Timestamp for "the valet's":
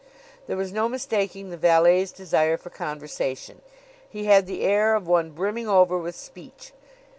1.51-2.11